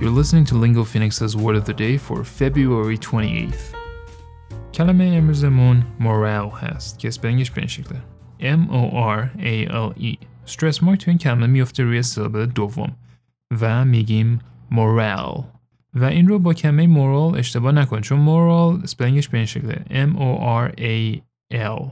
You're 0.00 0.10
listening 0.10 0.44
to 0.44 0.54
Lingo 0.54 0.84
Phoenix's 0.84 1.36
Word 1.36 1.56
of 1.56 1.64
the 1.64 1.74
Day 1.74 1.96
for 1.96 2.22
February 2.22 2.96
28th. 2.98 3.74
کلمه 4.74 5.04
امروزمون 5.04 5.84
morale 6.00 6.54
هست 6.62 6.98
که 6.98 7.08
اسپلینگش 7.08 7.50
به 7.50 7.58
این 7.58 7.68
شکله 7.68 8.02
M-O-R-A-L-E 8.40 10.16
استرس 10.44 10.82
مارک 10.82 11.04
تو 11.04 11.10
این 11.10 11.18
کلمه 11.18 11.46
میفته 11.46 11.82
روی 11.82 12.02
سیلابل 12.02 12.46
دوم 12.46 12.96
و 13.60 13.84
میگیم 13.84 14.40
morale 14.72 15.44
و 15.94 16.04
این 16.04 16.28
رو 16.28 16.38
با 16.38 16.54
کلمه 16.54 16.86
moral 16.86 17.38
اشتباه 17.38 17.72
نکن 17.72 18.00
چون 18.00 18.26
moral 18.26 18.82
اسپلینگش 18.82 19.28
به 19.28 19.38
این 19.38 19.46
شکله 19.46 19.84
M-O-R-A-L 19.90 21.82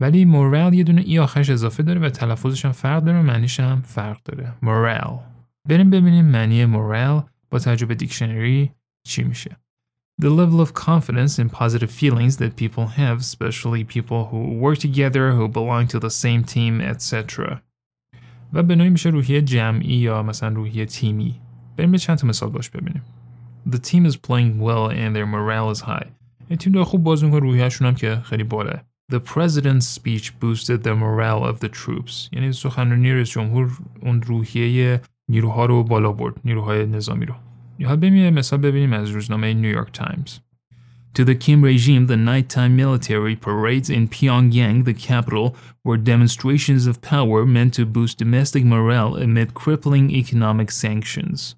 ولی 0.00 0.24
morale 0.24 0.74
یه 0.74 0.84
دونه 0.84 1.02
ای 1.06 1.18
آخرش 1.18 1.50
اضافه 1.50 1.82
داره 1.82 2.00
و 2.00 2.08
تلفظش 2.08 2.64
هم 2.64 2.72
فرق 2.72 3.04
داره 3.04 3.18
و 3.18 3.22
معنیش 3.22 3.60
هم 3.60 3.82
فرق 3.82 4.22
داره 4.22 4.52
morale. 4.64 5.18
بریم 5.68 5.90
ببینیم 5.90 6.24
معنی 6.24 6.66
morale 6.66 7.30
با 7.49 7.59
توجه 7.59 7.85
به 7.85 7.95
دیکشنری 7.95 8.71
چی 9.03 9.23
میشه 9.23 9.57
the 10.17 10.29
level 10.29 10.61
of 10.61 10.73
confidence 10.73 11.37
and 11.37 11.51
positive 11.51 11.91
feelings 11.91 12.37
that 12.37 12.55
people 12.55 12.87
have, 12.87 13.19
especially 13.19 13.83
people 13.83 14.27
who 14.27 14.53
work 14.53 14.77
together, 14.77 15.33
who 15.33 15.47
belong 15.49 15.87
to 15.87 15.99
the 15.99 16.09
same 16.09 16.43
team, 16.43 16.79
etc. 16.79 17.61
و 18.53 18.63
به 18.63 18.75
نوعی 18.75 18.89
میشه 18.89 19.09
روحیه 19.09 19.41
جمعی 19.41 19.95
یا 19.95 20.23
مثلا 20.23 20.49
روحیه 20.49 20.85
تیمی. 20.85 21.41
بریم 21.77 21.91
به 21.91 21.97
چند 21.97 22.17
تا 22.17 22.27
مثال 22.27 22.49
باش 22.49 22.69
ببینیم. 22.69 23.01
The 23.69 23.77
team 23.77 24.05
is 24.05 24.15
playing 24.15 24.59
well 24.59 24.89
and 24.89 25.15
their 25.15 25.25
morale 25.25 25.75
is 25.75 25.81
high. 25.81 26.07
این 26.49 26.57
تیم 26.57 26.73
داره 26.73 26.85
خوب 26.85 27.03
بازی 27.03 27.25
میکنه 27.25 27.39
روحیهشون 27.39 27.87
هم 27.87 27.95
که 27.95 28.15
خیلی 28.15 28.43
باله. 28.43 28.81
The 29.11 29.19
president's 29.19 29.87
speech 29.87 30.31
boosted 30.41 30.83
the 30.83 30.95
morale 30.95 31.43
of 31.43 31.59
the 31.59 31.69
troops. 31.69 32.29
یعنی 32.31 32.51
سخنرانی 32.51 33.11
رئیس 33.11 33.29
جمهور 33.29 33.71
اون 34.01 34.21
روحیه 34.21 35.01
نیروها 35.29 35.65
رو 35.65 35.83
بالا 35.83 36.11
برد، 36.11 36.35
نیروهای 36.45 36.85
نظامی 36.85 37.25
رو. 37.25 37.35
حالا 37.83 37.95
بریم 37.95 38.33
مثال 38.33 38.59
ببینیم 38.59 38.93
از 38.93 39.09
روزنامه 39.09 39.53
نیویورک 39.53 39.91
تایمز. 39.93 40.39
To 41.17 41.23
the 41.23 41.35
Kim 41.35 41.63
regime, 41.63 42.07
the 42.07 42.17
nighttime 42.17 42.75
military 42.75 43.37
parades 43.37 43.89
in 43.89 44.09
Pyongyang, 44.09 44.83
the 44.83 44.93
capital, 44.93 45.55
were 45.85 45.95
demonstrations 45.95 46.87
of 46.87 47.01
power 47.01 47.45
meant 47.45 47.73
to 47.75 47.85
boost 47.85 48.17
domestic 48.17 48.65
morale 48.65 49.15
amid 49.15 49.53
crippling 49.53 50.11
economic 50.11 50.71
sanctions. 50.71 51.55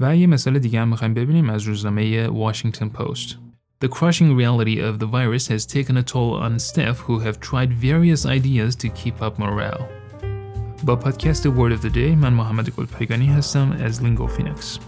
و 0.00 0.16
یه 0.16 0.26
مثال 0.26 0.58
دیگه 0.58 0.80
هم 0.80 0.88
میخوایم 0.88 1.14
ببینیم 1.14 1.50
از 1.50 1.62
روزنامه 1.62 2.28
Washington 2.28 2.90
Post. 2.98 3.36
The 3.84 3.88
crushing 3.88 4.34
reality 4.34 4.78
of 4.78 4.98
the 4.98 5.06
virus 5.06 5.48
has 5.48 5.66
taken 5.66 5.96
a 5.98 6.02
toll 6.02 6.32
on 6.34 6.58
staff 6.58 7.00
who 7.00 7.18
have 7.18 7.40
tried 7.40 7.72
various 7.74 8.24
ideas 8.24 8.74
to 8.76 8.88
keep 8.88 9.20
up 9.20 9.38
morale. 9.38 9.86
با 10.84 10.96
پادکست 10.96 11.48
Word 11.48 11.78
of 11.78 11.84
the 11.84 11.90
Day 11.94 12.16
من 12.16 12.32
محمد 12.32 12.70
گلپایگانی 12.70 13.26
هستم 13.26 13.76
از 13.84 14.00
Lingo 14.00 14.28
Phoenix. 14.28 14.78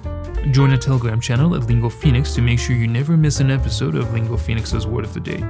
Join 0.53 0.71
our 0.71 0.79
Telegram 0.79 1.21
channel 1.21 1.55
at 1.57 1.69
Lingo 1.69 1.89
Phoenix 1.89 2.35
to 2.35 2.41
make 2.41 2.59
sure 2.59 2.77
you 2.77 2.87
never 2.87 3.17
miss 3.17 3.41
an 3.41 3.51
episode 3.51 3.95
of 4.01 4.13
Lingo 4.15 4.37
Phoenix's 4.37 4.87
Word 4.87 5.05
of 5.05 5.13
the 5.15 5.21
Day. 5.21 5.43